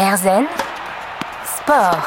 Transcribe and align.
Erzen 0.00 0.46
Sport. 1.44 2.06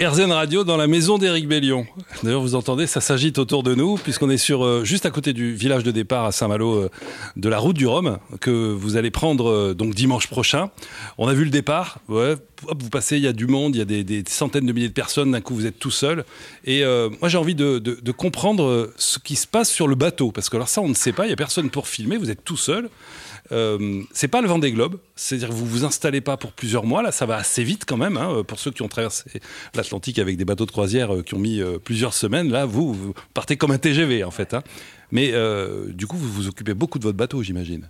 RZN 0.00 0.32
Radio 0.32 0.64
dans 0.64 0.76
la 0.76 0.88
maison 0.88 1.16
d'Éric 1.16 1.46
Bellion. 1.46 1.86
D'ailleurs, 2.24 2.40
vous 2.40 2.56
entendez, 2.56 2.88
ça 2.88 3.00
s'agite 3.00 3.38
autour 3.38 3.62
de 3.62 3.76
nous, 3.76 3.94
puisqu'on 3.94 4.28
est 4.30 4.36
sur 4.36 4.64
euh, 4.64 4.82
juste 4.82 5.06
à 5.06 5.10
côté 5.10 5.32
du 5.32 5.54
village 5.54 5.84
de 5.84 5.92
départ 5.92 6.24
à 6.24 6.32
Saint-Malo 6.32 6.74
euh, 6.74 6.90
de 7.36 7.48
la 7.48 7.60
route 7.60 7.76
du 7.76 7.86
Rhum, 7.86 8.18
que 8.40 8.50
vous 8.50 8.96
allez 8.96 9.12
prendre 9.12 9.48
euh, 9.48 9.74
donc 9.74 9.94
dimanche 9.94 10.26
prochain. 10.26 10.70
On 11.18 11.28
a 11.28 11.34
vu 11.34 11.44
le 11.44 11.50
départ, 11.50 12.00
hop, 12.08 12.42
vous 12.80 12.90
passez, 12.90 13.18
il 13.18 13.22
y 13.22 13.28
a 13.28 13.32
du 13.32 13.46
monde, 13.46 13.76
il 13.76 13.78
y 13.78 13.82
a 13.82 14.02
des, 14.02 14.24
centaines 14.26 14.66
de 14.66 14.72
milliers 14.72 14.88
de 14.88 14.92
personnes, 14.92 15.30
d'un 15.30 15.40
coup 15.40 15.54
vous 15.54 15.66
êtes 15.66 15.78
tout 15.78 15.92
seul. 15.92 16.24
Et 16.64 16.82
moi 17.20 17.28
j'ai 17.28 17.38
envie 17.38 17.54
de, 17.54 17.78
de, 17.78 17.96
de, 18.02 18.12
comprendre 18.12 18.90
ce 18.96 19.18
qui 19.18 19.36
se 19.36 19.46
passe 19.46 19.70
sur 19.70 19.86
le 19.86 19.94
bateau, 19.94 20.30
parce 20.30 20.50
que 20.50 20.56
alors 20.56 20.68
ça 20.68 20.82
on 20.82 20.88
ne 20.88 20.94
sait 20.94 21.12
pas, 21.12 21.24
il 21.24 21.28
n'y 21.28 21.32
a 21.32 21.36
personne 21.36 21.70
pour 21.70 21.88
filmer, 21.88 22.18
vous 22.18 22.30
êtes 22.30 22.44
tout 22.44 22.58
seul. 22.58 22.90
Euh, 23.52 24.02
c'est 24.12 24.28
pas 24.28 24.40
le 24.40 24.48
vent 24.48 24.58
des 24.58 24.72
globes, 24.72 24.98
c'est-à-dire 25.16 25.50
vous 25.50 25.66
vous 25.66 25.84
installez 25.84 26.20
pas 26.20 26.36
pour 26.36 26.52
plusieurs 26.52 26.84
mois. 26.84 27.02
Là, 27.02 27.12
ça 27.12 27.26
va 27.26 27.36
assez 27.36 27.64
vite 27.64 27.84
quand 27.84 27.96
même. 27.96 28.16
Hein, 28.16 28.42
pour 28.46 28.58
ceux 28.58 28.70
qui 28.70 28.82
ont 28.82 28.88
traversé 28.88 29.40
l'Atlantique 29.74 30.18
avec 30.18 30.36
des 30.36 30.44
bateaux 30.44 30.66
de 30.66 30.70
croisière 30.70 31.14
euh, 31.14 31.22
qui 31.22 31.34
ont 31.34 31.38
mis 31.38 31.60
euh, 31.60 31.78
plusieurs 31.78 32.14
semaines, 32.14 32.50
là, 32.50 32.64
vous, 32.64 32.92
vous, 32.92 33.14
partez 33.34 33.56
comme 33.56 33.72
un 33.72 33.78
TGV 33.78 34.24
en 34.24 34.30
fait. 34.30 34.54
Hein. 34.54 34.62
Mais 35.12 35.32
du 35.88 36.06
coup, 36.06 36.16
vous 36.16 36.30
vous 36.30 36.46
occupez 36.46 36.72
beaucoup 36.72 37.00
de 37.00 37.04
votre 37.04 37.16
bateau, 37.16 37.42
j'imagine. 37.42 37.88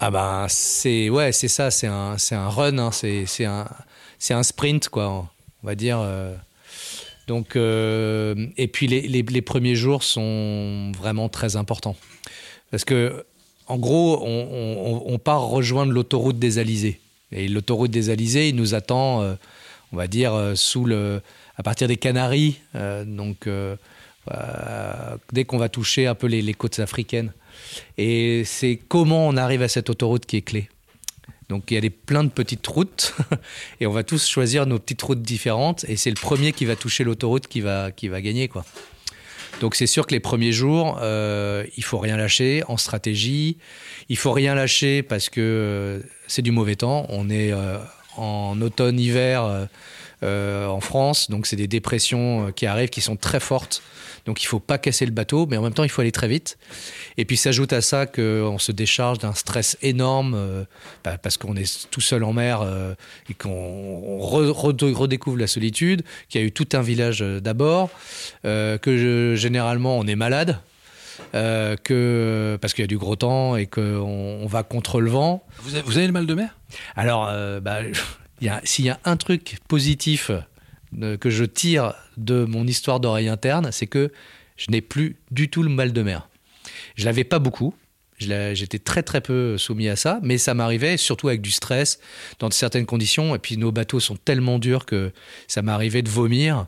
Ah 0.00 0.10
ben 0.10 0.46
c'est 0.48 1.10
ouais, 1.10 1.30
c'est 1.30 1.48
ça, 1.48 1.70
c'est 1.70 1.86
un, 1.86 2.16
c'est 2.16 2.34
un 2.34 2.48
run, 2.48 2.78
hein, 2.78 2.90
c'est, 2.90 3.26
c'est 3.26 3.44
un, 3.44 3.68
c'est 4.18 4.32
un 4.32 4.42
sprint 4.42 4.88
quoi, 4.88 5.28
on 5.62 5.66
va 5.66 5.74
dire. 5.74 6.02
Donc, 7.26 7.54
et 7.56 8.68
puis 8.72 8.86
les, 8.86 9.02
les, 9.02 9.22
les, 9.22 9.42
premiers 9.42 9.74
jours 9.74 10.02
sont 10.02 10.90
vraiment 10.96 11.28
très 11.28 11.56
importants. 11.56 11.96
Parce 12.70 12.86
que 12.86 13.26
en 13.66 13.78
gros, 13.78 14.22
on, 14.22 15.18
part 15.18 15.42
rejoindre 15.42 15.92
l'autoroute 15.92 16.38
des 16.38 16.58
Alizés. 16.58 17.00
Et 17.32 17.48
l'autoroute 17.48 17.90
des 17.90 18.10
Alizés, 18.10 18.50
il 18.50 18.56
nous 18.56 18.74
attend, 18.74 19.22
euh, 19.22 19.34
on 19.92 19.96
va 19.96 20.06
dire, 20.06 20.34
euh, 20.34 20.54
sous 20.54 20.84
le, 20.84 21.22
à 21.56 21.62
partir 21.62 21.88
des 21.88 21.96
Canaries. 21.96 22.60
Euh, 22.74 23.04
donc, 23.04 23.48
dès 25.32 25.44
qu'on 25.44 25.58
va 25.58 25.68
toucher 25.68 26.06
un 26.06 26.14
peu 26.14 26.26
les, 26.26 26.54
côtes 26.54 26.78
africaines. 26.78 27.32
Et 27.96 28.42
c'est 28.44 28.78
comment 28.88 29.26
on 29.28 29.36
arrive 29.36 29.62
à 29.62 29.68
cette 29.68 29.88
autoroute 29.88 30.26
qui 30.26 30.36
est 30.36 30.42
clé. 30.42 30.68
Donc, 31.48 31.70
il 31.70 31.74
y 31.74 31.78
a 31.78 31.80
des, 31.80 31.90
plein 31.90 32.24
de 32.24 32.30
petites 32.30 32.66
routes. 32.66 33.14
et 33.80 33.86
on 33.86 33.92
va 33.92 34.02
tous 34.02 34.26
choisir 34.28 34.66
nos 34.66 34.78
petites 34.78 35.02
routes 35.02 35.22
différentes. 35.22 35.84
Et 35.88 35.96
c'est 35.96 36.10
le 36.10 36.20
premier 36.20 36.52
qui 36.52 36.66
va 36.66 36.76
toucher 36.76 37.04
l'autoroute 37.04 37.46
qui 37.46 37.60
va, 37.62 37.90
qui 37.92 38.08
va 38.08 38.20
gagner, 38.20 38.48
quoi. 38.48 38.64
Donc 39.60 39.74
c'est 39.74 39.86
sûr 39.86 40.06
que 40.06 40.12
les 40.12 40.20
premiers 40.20 40.52
jours, 40.52 40.98
euh, 41.02 41.64
il 41.76 41.84
faut 41.84 41.98
rien 41.98 42.16
lâcher 42.16 42.62
en 42.68 42.76
stratégie. 42.76 43.56
Il 44.08 44.16
faut 44.16 44.32
rien 44.32 44.54
lâcher 44.54 45.02
parce 45.02 45.28
que 45.28 45.40
euh, 45.40 46.00
c'est 46.26 46.42
du 46.42 46.50
mauvais 46.50 46.76
temps. 46.76 47.06
On 47.08 47.30
est 47.30 47.52
euh, 47.52 47.78
en 48.16 48.60
automne-hiver 48.60 49.68
euh, 50.22 50.66
en 50.66 50.80
France, 50.80 51.30
donc 51.30 51.46
c'est 51.46 51.56
des 51.56 51.68
dépressions 51.68 52.52
qui 52.52 52.66
arrivent 52.66 52.88
qui 52.88 53.00
sont 53.00 53.16
très 53.16 53.40
fortes. 53.40 53.82
Donc 54.26 54.42
il 54.42 54.46
faut 54.46 54.60
pas 54.60 54.78
casser 54.78 55.04
le 55.04 55.12
bateau, 55.12 55.46
mais 55.46 55.56
en 55.56 55.62
même 55.62 55.74
temps 55.74 55.84
il 55.84 55.90
faut 55.90 56.00
aller 56.00 56.12
très 56.12 56.28
vite. 56.28 56.56
Et 57.16 57.24
puis 57.24 57.36
s'ajoute 57.36 57.72
à 57.72 57.80
ça 57.80 58.06
qu'on 58.06 58.58
se 58.58 58.72
décharge 58.72 59.18
d'un 59.18 59.34
stress 59.34 59.76
énorme 59.82 60.34
euh, 60.34 60.64
bah, 61.04 61.18
parce 61.18 61.36
qu'on 61.36 61.56
est 61.56 61.88
tout 61.90 62.00
seul 62.00 62.24
en 62.24 62.32
mer 62.32 62.62
euh, 62.62 62.94
et 63.28 63.34
qu'on 63.34 64.18
re, 64.18 64.50
re, 64.50 64.74
redécouvre 64.94 65.36
la 65.36 65.46
solitude, 65.46 66.02
qu'il 66.28 66.40
y 66.40 66.44
a 66.44 66.46
eu 66.46 66.52
tout 66.52 66.68
un 66.72 66.82
village 66.82 67.22
euh, 67.22 67.40
d'abord, 67.40 67.90
euh, 68.44 68.78
que 68.78 69.34
généralement 69.36 69.98
on 69.98 70.06
est 70.06 70.16
malade. 70.16 70.58
Euh, 71.34 71.76
que 71.76 72.58
parce 72.60 72.74
qu'il 72.74 72.82
y 72.82 72.84
a 72.84 72.88
du 72.88 72.98
gros 72.98 73.16
temps 73.16 73.56
et 73.56 73.66
qu'on 73.66 74.38
on 74.42 74.46
va 74.46 74.62
contre 74.62 75.00
le 75.00 75.10
vent. 75.10 75.44
Vous 75.62 75.74
avez, 75.74 75.82
vous 75.82 75.98
avez 75.98 76.06
le 76.06 76.12
mal 76.12 76.26
de 76.26 76.34
mer? 76.34 76.56
Alors, 76.96 77.28
euh, 77.28 77.60
bah, 77.60 77.78
s'il 78.64 78.84
y 78.84 78.90
a 78.90 79.00
un 79.04 79.16
truc 79.16 79.58
positif 79.68 80.30
que 81.20 81.30
je 81.30 81.44
tire 81.44 81.94
de 82.16 82.44
mon 82.44 82.66
histoire 82.66 83.00
d'oreille 83.00 83.28
interne, 83.28 83.70
c'est 83.72 83.88
que 83.88 84.12
je 84.56 84.70
n'ai 84.70 84.80
plus 84.80 85.16
du 85.30 85.50
tout 85.50 85.62
le 85.62 85.70
mal 85.70 85.92
de 85.92 86.02
mer. 86.02 86.28
Je 86.94 87.04
l'avais 87.04 87.24
pas 87.24 87.38
beaucoup. 87.38 87.74
J'étais 88.18 88.78
très 88.78 89.02
très 89.02 89.20
peu 89.20 89.58
soumis 89.58 89.88
à 89.88 89.96
ça, 89.96 90.20
mais 90.22 90.38
ça 90.38 90.54
m'arrivait 90.54 90.96
surtout 90.96 91.28
avec 91.28 91.42
du 91.42 91.50
stress, 91.50 91.98
dans 92.38 92.50
certaines 92.50 92.86
conditions. 92.86 93.34
Et 93.34 93.38
puis 93.38 93.56
nos 93.56 93.72
bateaux 93.72 94.00
sont 94.00 94.16
tellement 94.16 94.58
durs 94.58 94.86
que 94.86 95.12
ça 95.48 95.62
m'arrivait 95.62 96.02
de 96.02 96.08
vomir. 96.08 96.66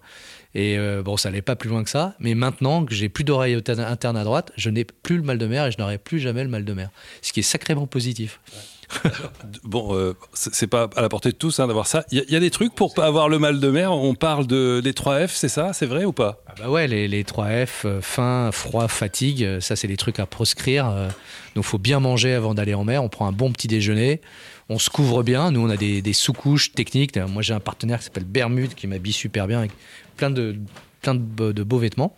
Et 0.56 0.78
euh, 0.78 1.02
bon, 1.02 1.18
ça 1.18 1.28
n'allait 1.28 1.42
pas 1.42 1.54
plus 1.54 1.68
loin 1.68 1.84
que 1.84 1.90
ça. 1.90 2.14
Mais 2.18 2.34
maintenant 2.34 2.86
que 2.86 2.94
j'ai 2.94 3.10
plus 3.10 3.24
d'oreille 3.24 3.62
interne 3.68 4.16
à 4.16 4.24
droite, 4.24 4.52
je 4.56 4.70
n'ai 4.70 4.84
plus 4.84 5.18
le 5.18 5.22
mal 5.22 5.36
de 5.36 5.46
mer 5.46 5.66
et 5.66 5.70
je 5.70 5.76
n'aurai 5.76 5.98
plus 5.98 6.18
jamais 6.18 6.42
le 6.42 6.48
mal 6.48 6.64
de 6.64 6.72
mer. 6.72 6.88
Ce 7.20 7.34
qui 7.34 7.40
est 7.40 7.42
sacrément 7.42 7.86
positif. 7.86 8.40
Ouais. 8.54 8.62
bon, 9.64 9.94
euh, 9.94 10.14
c'est 10.32 10.66
pas 10.66 10.88
à 10.96 11.02
la 11.02 11.08
portée 11.08 11.30
de 11.30 11.36
tous 11.36 11.60
hein, 11.60 11.66
d'avoir 11.66 11.86
ça. 11.86 12.04
Il 12.10 12.24
y, 12.26 12.32
y, 12.32 12.36
a 12.36 12.40
des 12.40 12.50
trucs 12.50 12.74
pour 12.74 12.94
pas 12.94 13.06
avoir 13.06 13.28
le 13.28 13.38
mal 13.38 13.60
de 13.60 13.70
mer. 13.70 13.92
On 13.92 14.14
parle 14.14 14.46
de 14.46 14.80
les 14.82 14.94
3 14.94 15.28
F, 15.28 15.34
c'est 15.34 15.48
ça? 15.48 15.72
C'est 15.72 15.86
vrai 15.86 16.04
ou 16.04 16.12
pas? 16.12 16.42
Ah 16.46 16.52
bah 16.58 16.70
Ouais, 16.70 16.86
les, 16.86 17.08
les 17.08 17.24
3 17.24 17.66
F, 17.66 17.84
euh, 17.84 18.00
faim, 18.00 18.50
froid, 18.52 18.88
fatigue, 18.88 19.44
euh, 19.44 19.60
ça 19.60 19.76
c'est 19.76 19.88
des 19.88 19.96
trucs 19.96 20.20
à 20.20 20.26
proscrire. 20.26 20.88
Euh, 20.88 21.08
donc 21.54 21.64
faut 21.64 21.78
bien 21.78 22.00
manger 22.00 22.34
avant 22.34 22.54
d'aller 22.54 22.74
en 22.74 22.84
mer. 22.84 23.02
On 23.02 23.08
prend 23.08 23.26
un 23.26 23.32
bon 23.32 23.52
petit 23.52 23.68
déjeuner. 23.68 24.20
On 24.68 24.78
se 24.78 24.90
couvre 24.90 25.22
bien. 25.22 25.50
Nous, 25.50 25.60
on 25.60 25.70
a 25.70 25.76
des, 25.76 26.12
sous-couches 26.12 26.72
techniques. 26.72 27.16
Moi, 27.16 27.42
j'ai 27.42 27.54
un 27.54 27.60
partenaire 27.60 27.98
qui 27.98 28.04
s'appelle 28.06 28.24
Bermude 28.24 28.74
qui 28.74 28.86
m'habille 28.86 29.12
super 29.12 29.46
bien 29.46 29.60
avec 29.60 29.70
plein 30.16 30.30
de, 30.30 30.56
plein 31.02 31.14
de, 31.14 31.62
beaux 31.62 31.78
vêtements. 31.78 32.14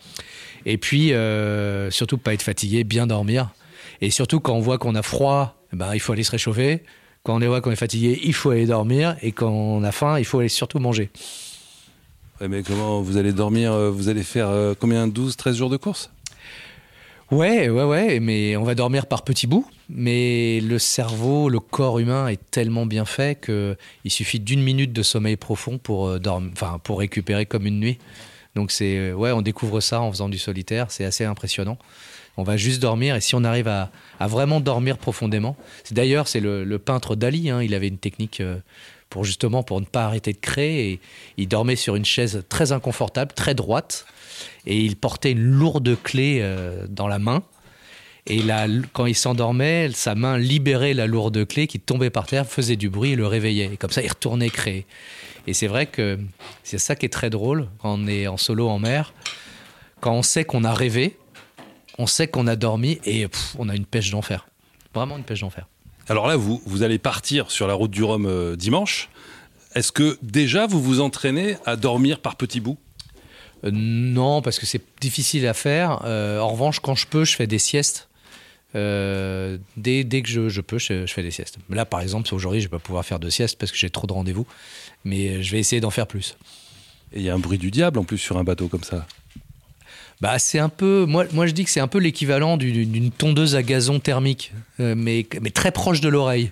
Et 0.65 0.77
puis, 0.77 1.13
euh, 1.13 1.91
surtout, 1.91 2.17
pas 2.17 2.33
être 2.33 2.41
fatigué, 2.41 2.83
bien 2.83 3.05
dormir. 3.05 3.51
Et 4.01 4.09
surtout, 4.09 4.39
quand 4.39 4.53
on 4.53 4.61
voit 4.61 4.77
qu'on 4.77 4.95
a 4.95 5.03
froid, 5.03 5.55
ben, 5.73 5.93
il 5.93 5.99
faut 5.99 6.13
aller 6.13 6.23
se 6.23 6.31
réchauffer. 6.31 6.83
Quand 7.23 7.39
on 7.41 7.47
voit 7.47 7.61
qu'on 7.61 7.71
est 7.71 7.75
fatigué, 7.75 8.19
il 8.23 8.33
faut 8.33 8.49
aller 8.49 8.65
dormir. 8.65 9.15
Et 9.21 9.31
quand 9.31 9.51
on 9.51 9.83
a 9.83 9.91
faim, 9.91 10.17
il 10.17 10.25
faut 10.25 10.39
aller 10.39 10.49
surtout 10.49 10.79
manger. 10.79 11.11
Mais 12.41 12.63
comment 12.63 13.01
vous 13.01 13.17
allez 13.17 13.33
dormir 13.33 13.75
Vous 13.91 14.07
allez 14.07 14.23
faire 14.23 14.47
euh, 14.47 14.73
combien? 14.79 15.07
12, 15.07 15.35
13 15.35 15.57
jours 15.57 15.69
de 15.69 15.77
course? 15.77 16.09
Ouais, 17.31 17.69
ouais, 17.69 17.83
ouais, 17.83 18.19
mais 18.19 18.57
on 18.57 18.63
va 18.63 18.73
dormir 18.73 19.05
par 19.05 19.23
petits 19.23 19.45
bouts. 19.45 19.67
Mais 19.87 20.61
le 20.61 20.79
cerveau, 20.79 21.47
le 21.49 21.59
corps 21.59 21.99
humain 21.99 22.27
est 22.27 22.39
tellement 22.49 22.87
bien 22.87 23.05
fait 23.05 23.39
qu'il 23.39 24.11
suffit 24.11 24.39
d'une 24.39 24.63
minute 24.63 24.93
de 24.93 25.03
sommeil 25.03 25.35
profond 25.35 25.77
pour, 25.77 26.07
euh, 26.07 26.19
dormir, 26.19 26.51
enfin, 26.53 26.79
pour 26.83 26.99
récupérer 26.99 27.45
comme 27.45 27.67
une 27.67 27.79
nuit. 27.79 27.99
Donc 28.55 28.71
c'est 28.71 28.97
euh, 28.97 29.13
ouais, 29.13 29.31
on 29.31 29.41
découvre 29.43 29.79
ça 29.79 30.01
en 30.01 30.11
faisant 30.11 30.27
du 30.27 30.39
solitaire, 30.39 30.87
c'est 30.89 31.05
assez 31.05 31.23
impressionnant. 31.23 31.77
On 32.37 32.43
va 32.43 32.57
juste 32.57 32.81
dormir 32.81 33.15
et 33.15 33.21
si 33.21 33.35
on 33.35 33.43
arrive 33.43 33.67
à, 33.67 33.91
vraiment 34.21 34.59
dormir 34.59 34.97
profondément, 34.97 35.55
d'ailleurs 35.91 36.27
c'est 36.27 36.39
le, 36.39 36.63
le, 36.63 36.79
peintre 36.79 37.15
Dali, 37.15 37.49
hein, 37.49 37.61
il 37.61 37.73
avait 37.73 37.89
une 37.89 37.97
technique 37.97 38.39
euh, 38.39 38.57
pour 39.09 39.25
justement 39.25 39.61
pour 39.61 39.81
ne 39.81 39.85
pas 39.85 40.05
arrêter 40.05 40.33
de 40.33 40.37
créer 40.37 40.91
et 40.91 40.99
il 41.37 41.47
dormait 41.47 41.75
sur 41.75 41.95
une 41.95 42.05
chaise 42.05 42.43
très 42.47 42.71
inconfortable, 42.71 43.33
très 43.33 43.55
droite 43.55 44.05
et 44.65 44.77
il 44.77 44.95
portait 44.95 45.31
une 45.31 45.43
lourde 45.43 45.97
clé 46.01 46.39
euh, 46.41 46.85
dans 46.89 47.07
la 47.07 47.19
main. 47.19 47.43
Et 48.27 48.41
là, 48.43 48.67
quand 48.93 49.07
il 49.07 49.15
s'endormait, 49.15 49.89
sa 49.91 50.13
main 50.13 50.37
libérait 50.37 50.93
la 50.93 51.07
lourde 51.07 51.47
clé 51.47 51.65
qui 51.67 51.79
tombait 51.79 52.11
par 52.11 52.27
terre, 52.27 52.45
faisait 52.45 52.75
du 52.75 52.89
bruit 52.89 53.11
et 53.11 53.15
le 53.15 53.25
réveillait. 53.25 53.71
Et 53.73 53.77
comme 53.77 53.89
ça, 53.89 54.03
il 54.03 54.07
retournait 54.07 54.49
créer. 54.49 54.85
Et 55.47 55.53
c'est 55.53 55.67
vrai 55.67 55.87
que 55.87 56.19
c'est 56.63 56.77
ça 56.77 56.95
qui 56.95 57.05
est 57.07 57.09
très 57.09 57.29
drôle 57.29 57.67
quand 57.79 57.97
on 57.97 58.07
est 58.07 58.27
en 58.27 58.37
solo 58.37 58.69
en 58.69 58.77
mer. 58.77 59.13
Quand 59.99 60.13
on 60.13 60.21
sait 60.21 60.45
qu'on 60.45 60.63
a 60.63 60.73
rêvé, 60.73 61.17
on 61.97 62.07
sait 62.07 62.27
qu'on 62.27 62.45
a 62.45 62.55
dormi 62.55 62.99
et 63.05 63.27
on 63.57 63.67
a 63.67 63.75
une 63.75 63.85
pêche 63.85 64.11
d'enfer. 64.11 64.47
Vraiment 64.93 65.17
une 65.17 65.23
pêche 65.23 65.41
d'enfer. 65.41 65.67
Alors 66.07 66.27
là, 66.27 66.35
vous, 66.35 66.61
vous 66.65 66.83
allez 66.83 66.99
partir 66.99 67.51
sur 67.51 67.67
la 67.67 67.73
route 67.73 67.91
du 67.91 68.03
Rhum 68.03 68.25
euh, 68.25 68.55
dimanche. 68.55 69.09
Est-ce 69.75 69.91
que 69.91 70.17
déjà 70.21 70.65
vous 70.65 70.81
vous 70.81 71.01
entraînez 71.01 71.57
à 71.65 71.75
dormir 71.75 72.19
par 72.19 72.35
petits 72.35 72.59
bouts? 72.59 72.77
Euh, 73.63 73.71
Non, 73.71 74.41
parce 74.41 74.59
que 74.59 74.65
c'est 74.65 74.81
difficile 75.01 75.47
à 75.47 75.53
faire. 75.53 76.01
Euh, 76.05 76.39
en 76.39 76.49
revanche, 76.49 76.79
quand 76.79 76.95
je 76.95 77.07
peux, 77.07 77.25
je 77.25 77.35
fais 77.35 77.47
des 77.47 77.59
siestes. 77.59 78.07
Euh, 78.75 79.57
dès, 79.77 80.03
dès, 80.03 80.21
que 80.21 80.29
je, 80.29 80.47
je 80.47 80.61
peux, 80.61 80.77
je, 80.77 81.07
je, 81.07 81.13
fais 81.13 81.23
des 81.23 81.31
siestes. 81.31 81.57
Là, 81.69 81.85
par 81.85 82.01
exemple, 82.01 82.33
aujourd'hui, 82.33 82.61
je 82.61 82.67
ne 82.67 82.71
vais 82.71 82.77
pas 82.77 82.83
pouvoir 82.83 83.03
faire 83.03 83.19
de 83.19 83.29
sieste 83.29 83.57
parce 83.57 83.71
que 83.71 83.77
j'ai 83.77 83.89
trop 83.89 84.05
de 84.05 84.13
rendez-vous, 84.13 84.45
mais 85.03 85.41
je 85.41 85.51
vais 85.51 85.59
essayer 85.59 85.81
d'en 85.81 85.89
faire 85.89 86.05
plus. 86.05 86.37
Et 87.13 87.19
il 87.19 87.23
y 87.23 87.29
a 87.29 87.33
un 87.33 87.39
bruit 87.39 87.57
du 87.57 87.71
diable 87.71 87.97
en 87.97 88.03
plus 88.03 88.19
sur 88.19 88.37
un 88.37 88.43
bateau 88.43 88.67
comme 88.67 88.83
ça. 88.83 89.07
Bah, 90.21 90.37
c'est 90.37 90.59
un 90.59 90.69
peu, 90.69 91.05
moi, 91.07 91.25
moi 91.31 91.47
je 91.47 91.53
dis 91.53 91.63
que 91.63 91.71
c'est 91.71 91.79
un 91.79 91.87
peu 91.87 91.97
l'équivalent 91.97 92.57
d'une 92.57 93.09
tondeuse 93.09 93.55
à 93.55 93.63
gazon 93.63 93.99
thermique, 93.99 94.53
mais, 94.77 95.25
mais 95.41 95.49
très 95.49 95.71
proche 95.71 96.01
de 96.01 96.09
l'oreille. 96.09 96.51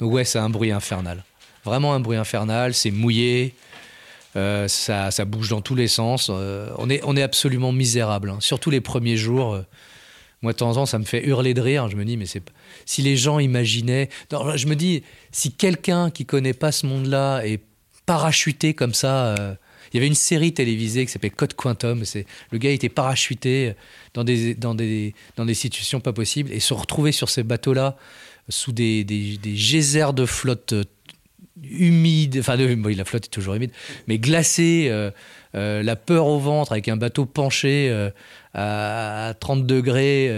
Donc 0.00 0.12
ouais, 0.12 0.24
c'est 0.24 0.38
un 0.38 0.50
bruit 0.50 0.72
infernal. 0.72 1.22
Vraiment 1.64 1.94
un 1.94 2.00
bruit 2.00 2.16
infernal, 2.16 2.74
c'est 2.74 2.90
mouillé, 2.90 3.54
euh, 4.36 4.66
ça, 4.68 5.24
bouge 5.24 5.50
dans 5.50 5.60
tous 5.60 5.74
les 5.74 5.88
sens. 5.88 6.28
Euh, 6.30 6.70
on, 6.78 6.88
est, 6.88 7.22
absolument 7.22 7.72
misérable, 7.72 8.30
hein. 8.30 8.38
surtout 8.40 8.70
les 8.70 8.80
premiers 8.80 9.16
jours. 9.16 9.54
Euh, 9.54 9.62
moi, 10.40 10.52
de 10.52 10.58
temps 10.58 10.70
en 10.70 10.74
temps, 10.74 10.86
ça 10.86 10.98
me 10.98 11.04
fait 11.04 11.24
hurler 11.26 11.54
de 11.54 11.60
rire. 11.60 11.88
Je 11.88 11.96
me 11.96 12.04
dis, 12.04 12.16
mais 12.16 12.26
c'est 12.26 12.42
si 12.86 13.02
les 13.02 13.16
gens 13.16 13.38
imaginaient. 13.38 14.08
Non, 14.32 14.56
je 14.56 14.66
me 14.66 14.74
dis, 14.74 15.02
si 15.30 15.52
quelqu'un 15.52 16.10
qui 16.10 16.24
connaît 16.26 16.54
pas 16.54 16.72
ce 16.72 16.86
monde-là 16.86 17.42
est 17.46 17.60
parachuté 18.06 18.74
comme 18.74 18.94
ça. 18.94 19.36
Il 19.92 19.96
y 19.96 19.98
avait 19.98 20.08
une 20.08 20.14
série 20.14 20.52
télévisée 20.52 21.04
qui 21.06 21.12
s'appelait 21.12 21.30
Code 21.30 21.54
Quantum. 21.54 22.02
Le 22.50 22.58
gars 22.58 22.70
était 22.70 22.88
parachuté 22.88 23.74
dans 24.14 24.24
des, 24.24 25.14
situations 25.54 26.00
pas 26.00 26.12
possibles 26.12 26.50
et 26.50 26.58
se 26.58 26.74
retrouver 26.74 27.12
sur 27.12 27.28
ces 27.28 27.44
bateaux-là 27.44 27.96
sous 28.48 28.72
des, 28.72 29.04
des 29.04 29.38
geysers 29.54 30.12
de 30.12 30.26
flotte 30.26 30.74
humide, 31.62 32.38
enfin 32.38 32.56
bon, 32.56 32.96
la 32.96 33.04
flotte 33.04 33.26
est 33.26 33.30
toujours 33.30 33.54
humide, 33.54 33.70
mais 34.06 34.18
glacée, 34.18 34.86
euh, 34.88 35.10
euh, 35.54 35.82
la 35.82 35.96
peur 35.96 36.26
au 36.26 36.38
ventre 36.38 36.72
avec 36.72 36.88
un 36.88 36.96
bateau 36.96 37.26
penché 37.26 37.88
euh, 37.90 38.10
à 38.54 39.34
30 39.38 39.66
degrés. 39.66 40.30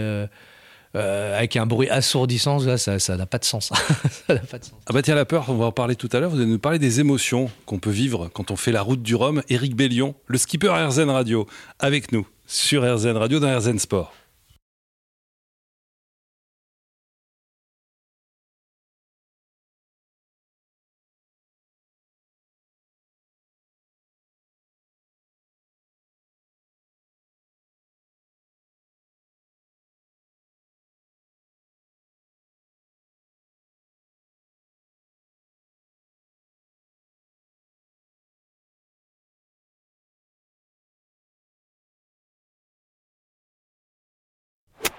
avec 0.93 1.57
un 1.57 1.65
bruit 1.65 1.89
assourdissant, 1.89 2.59
ça 2.77 3.17
n'a 3.17 3.25
pas 3.25 3.37
de 3.37 3.45
sens. 3.45 3.71
ça 4.27 4.35
pas 4.35 4.59
de 4.59 4.63
sens. 4.63 4.73
Ah 4.85 4.93
bah 4.93 5.01
tiens, 5.01 5.15
la 5.15 5.25
peur, 5.25 5.45
on 5.49 5.55
va 5.55 5.65
en 5.65 5.71
parler 5.71 5.95
tout 5.95 6.09
à 6.13 6.19
l'heure. 6.19 6.29
Vous 6.29 6.37
allez 6.37 6.45
nous 6.45 6.59
parler 6.59 6.79
des 6.79 6.99
émotions 6.99 7.49
qu'on 7.65 7.79
peut 7.79 7.89
vivre 7.91 8.29
quand 8.33 8.51
on 8.51 8.55
fait 8.55 8.71
la 8.71 8.81
route 8.81 9.01
du 9.01 9.15
Rhum. 9.15 9.41
Éric 9.49 9.75
Bellion, 9.75 10.15
le 10.27 10.37
skipper 10.37 10.69
RZN 10.69 11.09
Radio, 11.09 11.47
avec 11.79 12.11
nous 12.11 12.25
sur 12.47 12.83
RZN 12.83 13.17
Radio 13.17 13.39
dans 13.39 13.57
RZN 13.57 13.79
Sport. 13.79 14.13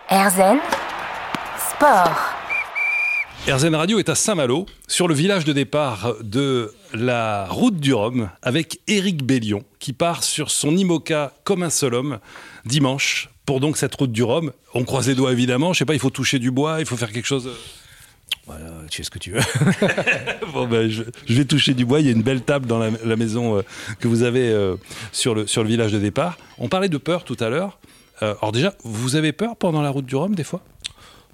RZN 0.09 0.59
Sport. 1.59 2.17
RZN 3.49 3.75
Radio 3.75 3.99
est 3.99 4.09
à 4.09 4.15
Saint-Malo, 4.15 4.67
sur 4.87 5.09
le 5.09 5.17
village 5.17 5.45
de 5.45 5.53
départ 5.53 6.15
de 6.23 6.73
la 6.95 7.47
route 7.51 7.81
du 7.81 7.93
Rhum, 7.93 8.31
avec 8.41 8.79
Éric 8.87 9.25
Bellion, 9.25 9.65
qui 9.81 9.93
part 9.93 10.23
sur 10.23 10.53
son 10.53 10.77
IMOCA 10.77 11.33
comme 11.43 11.65
un 11.65 11.71
seul 11.71 11.93
homme 11.93 12.21
dimanche 12.65 13.31
pour 13.47 13.59
donc 13.59 13.77
cette 13.77 13.97
route 13.97 14.13
du 14.13 14.23
Rhum. 14.23 14.53
On 14.75 14.85
croise 14.85 15.09
les 15.09 15.17
doigts 15.17 15.33
évidemment, 15.33 15.73
je 15.73 15.81
sais 15.81 15.85
pas, 15.85 15.95
il 15.95 16.01
faut 16.01 16.11
toucher 16.11 16.39
du 16.39 16.53
bois, 16.53 16.79
il 16.79 16.87
faut 16.87 16.97
faire 16.97 17.11
quelque 17.11 17.27
chose. 17.27 17.51
Voilà, 18.47 18.67
tu 18.89 18.99
fais 18.99 19.03
ce 19.03 19.11
que 19.11 19.19
tu 19.19 19.33
veux. 19.33 19.41
bon, 20.53 20.69
ben, 20.69 20.89
je, 20.89 21.03
vais 21.29 21.45
toucher 21.45 21.75
du 21.75 21.85
bois. 21.85 21.99
Il 21.99 22.07
y 22.07 22.11
a 22.11 22.13
une 22.13 22.23
belle 22.23 22.43
table 22.43 22.67
dans 22.67 22.79
la, 22.79 23.17
maison 23.17 23.59
euh, 23.59 23.63
que 23.99 24.07
vous 24.07 24.23
avez 24.23 24.51
euh, 24.51 24.77
sur, 25.11 25.35
le, 25.35 25.49
sur 25.49 25.65
le 25.65 25.69
village 25.69 25.91
de 25.91 25.99
départ. 25.99 26.39
On 26.59 26.69
parlait 26.69 26.89
de 26.89 26.97
peur 26.99 27.25
tout 27.25 27.37
à 27.41 27.49
l'heure. 27.49 27.81
Euh, 28.23 28.35
alors 28.41 28.53
déjà, 28.53 28.75
vous 28.83 29.17
avez 29.17 29.33
peur 29.33 29.57
pendant 29.57 29.83
la 29.83 29.91
route 29.91 30.07
du 30.07 30.17
Rhum 30.17 30.35
des 30.35 30.45
fois? 30.45 30.63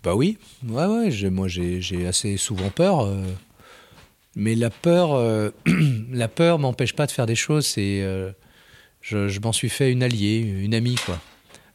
Bah 0.02 0.14
oui, 0.14 0.38
ouais, 0.66 0.86
ouais, 0.86 1.30
moi 1.30 1.46
j'ai 1.48 2.06
assez 2.06 2.36
souvent 2.36 2.70
peur. 2.70 3.06
Euh, 3.06 3.22
mais 4.34 4.54
la 4.54 4.70
peur, 4.70 5.12
euh, 5.12 5.50
la 6.10 6.28
peur 6.28 6.58
m'empêche 6.58 6.94
pas 6.94 7.06
de 7.06 7.12
faire 7.12 7.26
des 7.26 7.36
choses. 7.36 7.66
C'est, 7.66 8.04
je, 9.00 9.40
m'en 9.40 9.52
suis 9.52 9.68
fait 9.68 9.92
une 9.92 10.02
alliée, 10.02 10.38
une 10.38 10.74
amie, 10.74 10.96
quoi. 10.96 11.18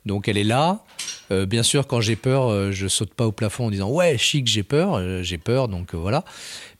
Donc 0.05 0.27
elle 0.27 0.37
est 0.37 0.43
là. 0.43 0.83
bien 1.29 1.63
sûr, 1.63 1.85
quand 1.85 1.99
j'ai 1.99 2.15
peur, 2.15 2.71
je 2.71 2.87
saute 2.87 3.13
pas 3.13 3.27
au 3.27 3.33
plafond 3.33 3.67
en 3.67 3.71
disant 3.71 3.89
ouais 3.89 4.17
chic, 4.17 4.47
j'ai 4.47 4.63
peur, 4.63 5.23
j'ai 5.23 5.37
peur. 5.37 5.67
Donc 5.67 5.93
voilà. 5.93 6.23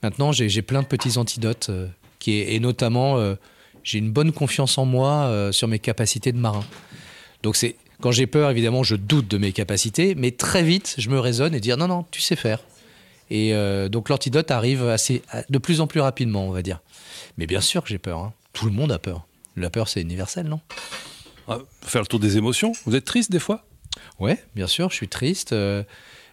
Maintenant, 0.02 0.32
j'ai 0.32 0.62
plein 0.62 0.82
de 0.82 0.88
petits 0.88 1.18
antidotes 1.18 1.70
qui 2.20 2.40
et 2.40 2.60
notamment 2.60 3.36
j'ai 3.84 4.00
une 4.00 4.12
bonne 4.12 4.32
confiance 4.32 4.78
en 4.78 4.86
moi 4.86 5.50
sur 5.52 5.68
mes 5.68 5.80
capacités 5.80 6.32
de 6.32 6.38
marin. 6.38 6.64
Donc 7.44 7.56
c'est 7.58 7.76
quand 8.02 8.12
j'ai 8.12 8.28
peur, 8.28 8.52
évidemment, 8.52 8.84
je 8.84 8.96
doute 8.96 9.28
de 9.28 9.38
mes 9.38 9.52
capacités, 9.52 10.14
mais 10.16 10.32
très 10.32 10.64
vite, 10.64 10.96
je 10.98 11.10
me 11.10 11.20
raisonne 11.20 11.56
et 11.56 11.60
dire 11.60 11.78
non, 11.78 11.88
non, 11.88 12.06
tu 12.12 12.22
sais 12.22 12.36
faire. 12.36 12.60
Et 13.30 13.54
euh, 13.54 13.90
donc 13.90 14.10
l'antidote 14.10 14.52
arrive 14.52 14.88
assez, 14.88 15.22
de 15.50 15.58
plus 15.58 15.82
en 15.82 15.88
plus 15.88 16.00
rapidement, 16.00 16.48
on 16.48 16.52
va 16.52 16.62
dire. 16.62 16.80
Mais 17.38 17.48
bien 17.48 17.62
sûr 17.62 17.84
que 17.84 17.90
j'ai 17.90 17.98
peur. 17.98 18.20
Hein. 18.20 18.34
Tout 18.54 18.66
le 18.66 18.72
monde 18.72 18.92
a 18.92 19.00
peur. 19.00 19.26
La 19.56 19.70
peur, 19.70 19.88
c'est 19.90 20.02
universel, 20.02 20.48
non? 20.48 20.62
Ah, 21.48 21.60
Faire 21.82 22.02
le 22.02 22.08
tour 22.08 22.20
des 22.20 22.38
émotions. 22.38 22.74
Vous 22.86 22.96
êtes 22.96 23.06
triste 23.06 23.32
des 23.32 23.40
fois? 23.40 23.66
Ouais, 24.20 24.38
bien 24.56 24.68
sûr, 24.68 24.90
je 24.92 24.96
suis 24.96 25.08
triste. 25.08 25.52
Euh, 25.54 25.84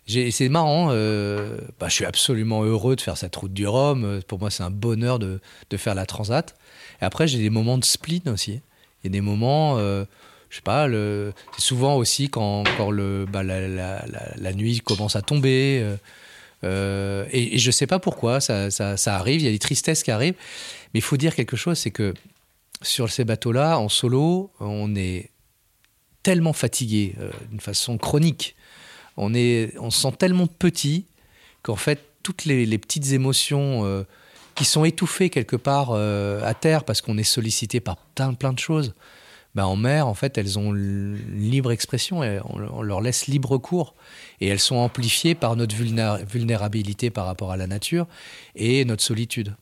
c'est 0.07 0.49
marrant. 0.51 0.89
Euh, 0.91 1.59
bah, 1.81 1.89
je 1.89 1.95
suis 1.95 2.05
absolument 2.05 2.63
heureux 2.63 2.95
de 2.95 3.01
faire 3.01 3.17
cette 3.17 3.35
route 3.35 3.55
du 3.55 3.67
Rhum. 3.67 4.21
Pour 4.29 4.39
moi, 4.39 4.51
c'est 4.51 4.63
un 4.63 4.71
bonheur 4.71 5.19
de, 5.19 5.41
de, 5.71 5.77
faire 5.79 5.95
la 5.95 6.05
transat. 6.05 6.55
Et 7.01 7.05
après, 7.05 7.27
j'ai 7.27 7.39
des 7.39 7.51
moments 7.51 7.79
de 7.79 7.85
spleen 7.85 8.29
aussi. 8.29 8.61
Il 9.03 9.05
y 9.05 9.07
a 9.07 9.11
des 9.11 9.23
moments 9.23 9.79
je 10.55 10.59
sais 10.59 10.63
pas, 10.63 10.87
c'est 10.89 11.65
souvent 11.65 11.97
aussi 11.97 12.29
quand, 12.29 12.63
quand 12.77 12.93
le, 12.93 13.27
bah, 13.29 13.43
la, 13.43 14.53
nuit 14.53 14.79
commence 14.79 15.17
à 15.17 15.23
tomber. 15.23 15.81
Euh, 15.83 15.97
euh, 16.63 17.27
et, 17.33 17.59
je 17.59 17.67
ne 17.67 17.73
sais 17.73 17.89
pas 17.89 17.99
pourquoi, 17.99 18.41
ça, 18.41 18.71
ça, 18.71 19.17
arrive, 19.17 19.41
il 19.41 19.47
y 19.47 19.49
a 19.49 19.51
des 19.51 19.59
tristesses 19.59 20.05
qui 20.05 20.13
arrivent. 20.13 20.37
Mais 20.93 21.01
il 21.01 21.03
faut 21.03 21.17
dire 21.17 21.35
quelque 21.35 21.57
chose, 21.57 21.79
c'est 21.79 21.91
que 21.91 22.15
sur 22.83 23.11
ces 23.11 23.25
bateaux-là, 23.25 23.81
en 23.81 23.89
solo, 23.89 24.53
on 24.61 24.95
est 24.95 25.31
tellement 26.23 26.53
fatigué 26.53 27.17
euh, 27.19 27.33
d'une 27.51 27.59
façon 27.59 27.99
chronique. 27.99 28.55
On, 29.17 29.35
est, 29.35 29.77
on 29.81 29.91
se 29.91 30.03
sent 30.03 30.13
tellement 30.21 30.47
petit 30.47 31.05
qu'en 31.63 31.75
fait, 31.75 31.99
toutes 32.23 32.45
les, 32.45 32.79
petites 32.79 33.11
émotions 33.11 34.07
qui 34.55 34.65
sont 34.65 34.85
étouffées 34.85 35.31
quelque 35.31 35.57
part 35.57 35.93
à 35.93 36.55
terre 36.55 36.85
parce 36.85 37.03
qu'on 37.03 37.19
est 37.19 37.25
sollicité 37.25 37.81
par 37.81 37.97
plein, 37.97 38.35
plein 38.35 38.53
de 38.53 38.59
choses, 38.59 38.95
bah, 39.55 39.67
en 39.67 39.77
mer, 39.77 40.09
en 40.09 40.15
fait, 40.15 40.37
elles 40.37 40.59
ont 40.59 40.73
libre 40.73 41.71
expression, 41.71 42.25
et 42.25 42.41
on, 42.45 42.83
leur 42.83 43.01
laisse 43.01 43.27
libre 43.27 43.57
cours, 43.59 43.95
et 44.41 44.49
elles 44.49 44.61
sont 44.61 44.77
amplifiées 44.77 45.35
par 45.35 45.55
notre 45.55 45.77
vulnérabilité 45.77 47.11
par 47.11 47.27
rapport 47.27 47.53
à 47.53 47.57
la 47.57 47.67
nature 47.67 48.07
et 48.57 48.85
notre 48.85 49.03
solitude, 49.03 49.55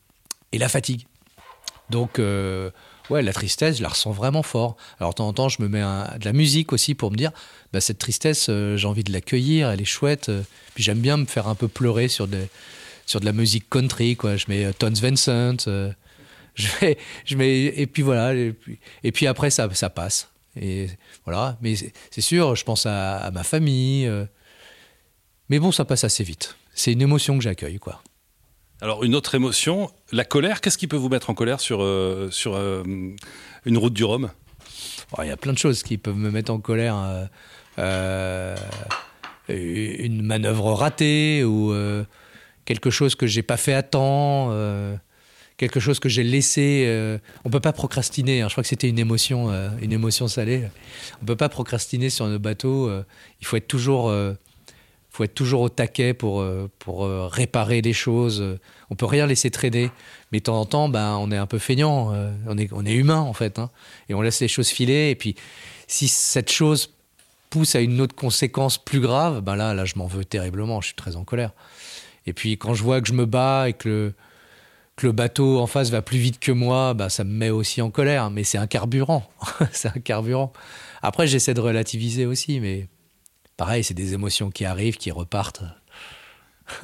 et 0.51 0.57
la 0.57 0.67
fatigue. 0.67 1.05
Donc, 1.91 2.17
euh, 2.17 2.71
ouais, 3.11 3.21
la 3.21 3.33
tristesse, 3.33 3.77
je 3.77 3.83
la 3.83 3.89
ressens 3.89 4.11
vraiment 4.11 4.41
fort. 4.41 4.77
Alors, 4.99 5.11
de 5.11 5.17
temps 5.17 5.27
en 5.27 5.33
temps, 5.33 5.49
je 5.49 5.61
me 5.61 5.67
mets 5.67 5.81
de 5.81 6.25
la 6.25 6.33
musique 6.33 6.73
aussi 6.73 6.95
pour 6.95 7.11
me 7.11 7.15
dire, 7.15 7.31
bah, 7.71 7.81
cette 7.81 7.99
tristesse, 7.99 8.47
euh, 8.49 8.77
j'ai 8.77 8.87
envie 8.87 9.03
de 9.03 9.11
l'accueillir, 9.11 9.69
elle 9.69 9.81
est 9.81 9.85
chouette. 9.85 10.29
Euh. 10.29 10.41
puis 10.73 10.83
j'aime 10.83 10.99
bien 10.99 11.17
me 11.17 11.25
faire 11.25 11.47
un 11.47 11.55
peu 11.55 11.67
pleurer 11.67 12.07
sur, 12.07 12.27
de 12.27 12.47
la 13.21 13.31
musique 13.31 13.69
country, 13.69 14.15
quoi. 14.15 14.37
Je 14.37 14.45
mets 14.47 14.73
Tons 14.73 14.89
Vincent 14.89 15.57
je 16.55 16.67
vais, 16.79 16.97
je 17.25 17.35
et 17.37 17.87
puis 17.87 18.03
voilà, 18.03 18.33
et 18.33 18.53
puis, 18.53 18.79
et 19.03 19.11
puis 19.11 19.27
après 19.27 19.49
ça, 19.49 19.67
ça 19.73 19.89
passe. 19.89 20.29
Et 20.59 20.87
voilà, 21.25 21.57
mais 21.61 21.75
c'est 21.75 22.21
sûr, 22.21 22.55
je 22.55 22.63
pense 22.63 22.85
à, 22.85 23.31
ma 23.33 23.43
famille. 23.43 24.05
Euh, 24.05 24.25
mais 25.49 25.59
bon, 25.59 25.71
ça 25.71 25.85
passe 25.85 26.03
assez 26.03 26.23
vite. 26.23 26.55
C'est 26.73 26.93
une 26.93 27.01
émotion 27.01 27.37
que 27.37 27.43
j'accueille, 27.43 27.79
quoi. 27.79 28.01
Alors 28.81 29.03
une 29.03 29.15
autre 29.15 29.33
émotion, 29.35 29.89
la 30.11 30.25
colère. 30.25 30.61
Qu'est-ce 30.61 30.77
qui 30.77 30.87
peut 30.87 30.97
vous 30.97 31.09
mettre 31.09 31.29
en 31.29 31.33
colère 31.33 31.59
sur 31.59 31.81
euh, 31.81 32.29
sur 32.31 32.55
euh, 32.55 32.83
une 33.65 33.77
route 33.77 33.93
du 33.93 34.03
Rhum? 34.03 34.29
Oh, 35.17 35.21
Il 35.23 35.27
y 35.27 35.31
a 35.31 35.37
plein 35.37 35.53
de 35.53 35.57
choses 35.57 35.83
qui 35.83 35.97
peuvent 35.97 36.17
me 36.17 36.29
mettre 36.29 36.51
en 36.51 36.59
colère. 36.59 37.29
une 39.47 40.21
manœuvre 40.21 40.73
ratée 40.73 41.43
ou 41.43 41.73
quelque 42.65 42.89
chose 42.89 43.15
que 43.15 43.25
j'ai 43.25 43.43
pas 43.43 43.57
fait 43.57 43.73
à 43.73 43.83
temps 43.83 44.51
quelque 45.57 45.79
chose 45.79 45.99
que 45.99 46.09
j'ai 46.09 46.23
laissé. 46.23 46.85
Euh, 46.87 47.17
on 47.43 47.49
peut 47.49 47.59
pas 47.59 47.73
procrastiner. 47.73 48.41
Hein. 48.41 48.47
je 48.47 48.53
crois 48.53 48.63
que 48.63 48.67
c'était 48.67 48.89
une 48.89 48.99
émotion, 48.99 49.51
euh, 49.51 49.69
une 49.81 49.91
émotion 49.91 50.27
salée. 50.27 50.67
On 51.21 51.25
peut 51.25 51.35
pas 51.35 51.49
procrastiner 51.49 52.09
sur 52.09 52.27
nos 52.27 52.39
bateaux. 52.39 52.87
Euh. 52.87 53.03
il 53.41 53.47
faut 53.47 53.57
être 53.57 53.67
toujours, 53.67 54.13
faut 55.09 55.23
être 55.23 55.35
toujours 55.35 55.61
au 55.61 55.69
taquet 55.69 56.13
pour 56.13 56.45
pour 56.79 57.07
réparer 57.31 57.81
les 57.81 57.93
choses. 57.93 58.43
On 58.89 58.95
peut 58.95 59.05
rien 59.05 59.27
laisser 59.27 59.51
traîner. 59.51 59.91
Mais 60.31 60.39
de 60.39 60.43
temps 60.43 60.59
en 60.59 60.65
temps, 60.65 60.89
ben, 60.89 61.17
on 61.17 61.31
est 61.31 61.37
un 61.37 61.45
peu 61.45 61.59
feignant. 61.59 62.13
on 62.47 62.57
est 62.57 62.69
on 62.71 62.85
est 62.85 62.93
humain 62.93 63.19
en 63.19 63.33
fait, 63.33 63.59
hein. 63.59 63.69
et 64.09 64.13
on 64.13 64.21
laisse 64.21 64.39
les 64.39 64.47
choses 64.47 64.69
filer. 64.69 65.09
Et 65.11 65.15
puis, 65.15 65.35
si 65.87 66.07
cette 66.07 66.51
chose 66.51 66.91
pousse 67.49 67.75
à 67.75 67.81
une 67.81 68.01
autre 68.01 68.15
conséquence 68.15 68.79
plus 68.79 68.99
grave, 68.99 69.41
ben 69.41 69.55
là, 69.55 69.75
là, 69.75 69.85
je 69.85 69.93
m'en 69.95 70.07
veux 70.07 70.25
terriblement. 70.25 70.81
Je 70.81 70.87
suis 70.87 70.95
très 70.95 71.15
en 71.15 71.23
colère. 71.23 71.51
Et 72.25 72.33
puis, 72.33 72.57
quand 72.57 72.73
je 72.73 72.81
vois 72.81 73.01
que 73.01 73.07
je 73.07 73.13
me 73.13 73.25
bats 73.25 73.69
et 73.69 73.73
que 73.73 74.13
que 74.95 75.07
le 75.07 75.13
bateau 75.13 75.59
en 75.59 75.67
face 75.67 75.89
va 75.89 76.01
plus 76.01 76.17
vite 76.17 76.39
que 76.39 76.51
moi, 76.51 76.93
bah, 76.93 77.09
ça 77.09 77.23
me 77.23 77.31
met 77.31 77.49
aussi 77.49 77.81
en 77.81 77.89
colère. 77.89 78.29
Mais 78.29 78.43
c'est 78.43 78.57
un 78.57 78.67
carburant. 78.67 79.29
c'est 79.71 79.87
un 79.87 79.99
carburant. 79.99 80.53
Après, 81.01 81.27
j'essaie 81.27 81.53
de 81.53 81.61
relativiser 81.61 82.25
aussi, 82.25 82.59
mais 82.59 82.87
pareil, 83.57 83.83
c'est 83.83 83.93
des 83.93 84.13
émotions 84.13 84.51
qui 84.51 84.65
arrivent, 84.65 84.97
qui 84.97 85.11
repartent. 85.11 85.63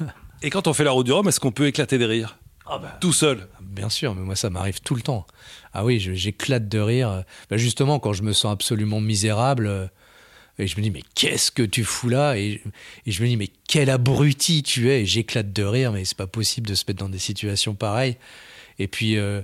Et 0.42 0.50
quand 0.50 0.66
on 0.66 0.72
fait 0.72 0.84
la 0.84 0.90
route 0.90 1.06
du 1.06 1.12
Rhum, 1.12 1.28
est-ce 1.28 1.40
qu'on 1.40 1.52
peut 1.52 1.66
éclater 1.66 1.98
des 1.98 2.06
rires 2.06 2.38
ah 2.66 2.78
bah, 2.78 2.96
Tout 3.00 3.12
seul 3.12 3.46
Bien 3.60 3.90
sûr, 3.90 4.14
mais 4.14 4.22
moi 4.22 4.36
ça 4.36 4.50
m'arrive 4.50 4.80
tout 4.80 4.94
le 4.94 5.02
temps. 5.02 5.26
Ah 5.72 5.84
oui, 5.84 6.00
j'éclate 6.00 6.68
de 6.68 6.78
rire. 6.80 7.24
Bah, 7.50 7.56
justement, 7.56 7.98
quand 7.98 8.14
je 8.14 8.22
me 8.22 8.32
sens 8.32 8.52
absolument 8.52 9.00
misérable, 9.00 9.90
et 10.60 10.66
je 10.66 10.76
me 10.76 10.82
dis, 10.82 10.90
mais 10.90 11.02
qu'est-ce 11.14 11.50
que 11.50 11.62
tu 11.62 11.84
fous 11.84 12.08
là 12.08 12.36
et, 12.36 12.60
je 13.06 13.22
me 13.22 13.28
dis, 13.28 13.36
mais 13.36 13.48
quel 13.68 13.90
abruti 13.90 14.62
tu 14.62 14.90
es 14.90 15.02
Et 15.02 15.06
j'éclate 15.06 15.52
de 15.52 15.62
rire, 15.62 15.92
mais 15.92 16.04
c'est 16.04 16.16
pas 16.16 16.26
possible 16.26 16.68
de 16.68 16.74
se 16.74 16.84
mettre 16.86 17.00
dans 17.00 17.08
des 17.08 17.18
situations 17.18 17.74
pareilles. 17.74 18.16
Et 18.78 18.88
puis, 18.88 19.16
euh, 19.16 19.42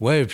ouais, 0.00 0.26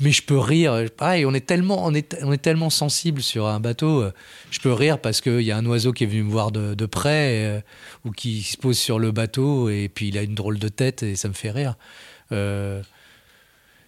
mais 0.00 0.12
je 0.12 0.22
peux 0.22 0.38
rire. 0.38 0.84
Pareil, 0.96 1.24
on 1.26 1.34
est 1.34 1.46
tellement, 1.46 1.84
on 1.84 1.94
est, 1.94 2.16
on 2.22 2.32
est 2.32 2.42
tellement 2.42 2.70
sensible 2.70 3.22
sur 3.22 3.46
un 3.46 3.60
bateau. 3.60 4.02
Euh, 4.02 4.12
je 4.50 4.60
peux 4.60 4.72
rire 4.72 4.98
parce 4.98 5.20
qu'il 5.20 5.42
y 5.42 5.50
a 5.50 5.56
un 5.56 5.66
oiseau 5.66 5.92
qui 5.92 6.04
est 6.04 6.08
venu 6.08 6.22
me 6.24 6.30
voir 6.30 6.52
de, 6.52 6.86
près 6.86 7.44
euh, 7.44 7.60
ou 8.04 8.10
qui 8.10 8.42
se 8.42 8.56
pose 8.56 8.78
sur 8.78 8.98
le 8.98 9.10
bateau 9.12 9.68
et 9.68 9.88
puis 9.88 10.08
il 10.08 10.18
a 10.18 10.22
une 10.22 10.34
drôle 10.34 10.58
de 10.58 10.68
tête 10.68 11.02
et 11.02 11.16
ça 11.16 11.28
me 11.28 11.34
fait 11.34 11.50
rire. 11.50 11.76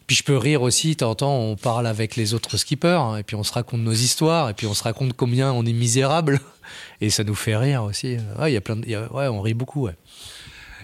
Puis 0.07 0.17
je 0.17 0.23
peux 0.23 0.37
rire 0.37 0.63
aussi, 0.63 0.97
temps, 0.97 1.15
on 1.21 1.57
parle 1.57 1.87
avec 1.87 2.17
les 2.17 2.35
autres 2.35 2.57
skippers, 2.57 3.01
hein, 3.01 3.17
et 3.17 3.23
puis 3.23 3.37
on 3.37 3.43
se 3.43 3.53
raconte 3.53 3.81
nos 3.81 3.93
histoires, 3.93 4.51
et 4.51 4.55
puis 4.55 4.67
on 4.67 4.75
se 4.75 4.83
raconte 4.83 5.15
combien 5.15 5.53
on 5.53 5.65
est 5.65 5.73
misérable, 5.73 6.41
et 7.01 7.11
ça 7.11 7.25
nous 7.25 7.35
fait 7.35 7.57
rire 7.57 7.85
aussi. 7.85 8.19
Ouais, 8.39 8.53
y 8.53 8.57
a 8.57 8.61
plein 8.61 8.81
ouais 8.81 9.29
on 9.29 9.41
rit 9.41 9.55
beaucoup. 9.55 9.87
Ouais. 9.87 9.95